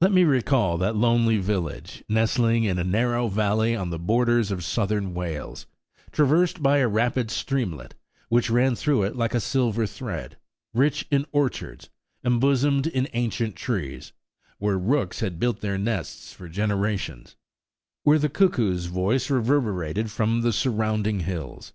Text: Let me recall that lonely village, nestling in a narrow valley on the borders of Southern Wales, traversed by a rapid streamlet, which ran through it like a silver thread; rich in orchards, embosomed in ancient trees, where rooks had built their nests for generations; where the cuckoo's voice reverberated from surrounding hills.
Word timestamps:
Let 0.00 0.10
me 0.12 0.24
recall 0.24 0.78
that 0.78 0.96
lonely 0.96 1.36
village, 1.36 2.02
nestling 2.08 2.64
in 2.64 2.78
a 2.78 2.82
narrow 2.82 3.28
valley 3.28 3.76
on 3.76 3.90
the 3.90 3.98
borders 3.98 4.50
of 4.50 4.64
Southern 4.64 5.12
Wales, 5.12 5.66
traversed 6.12 6.62
by 6.62 6.78
a 6.78 6.88
rapid 6.88 7.30
streamlet, 7.30 7.94
which 8.30 8.48
ran 8.48 8.74
through 8.74 9.02
it 9.02 9.16
like 9.16 9.34
a 9.34 9.38
silver 9.38 9.86
thread; 9.86 10.38
rich 10.72 11.06
in 11.10 11.26
orchards, 11.30 11.90
embosomed 12.24 12.86
in 12.86 13.06
ancient 13.12 13.54
trees, 13.54 14.12
where 14.56 14.78
rooks 14.78 15.20
had 15.20 15.38
built 15.38 15.60
their 15.60 15.76
nests 15.76 16.32
for 16.32 16.48
generations; 16.48 17.36
where 18.02 18.18
the 18.18 18.30
cuckoo's 18.30 18.86
voice 18.86 19.28
reverberated 19.28 20.10
from 20.10 20.50
surrounding 20.52 21.20
hills. 21.20 21.74